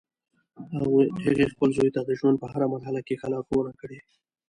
[1.25, 3.99] هغې خپل زوی ته د ژوند په هر مرحله کې ښه لارښوونه کړی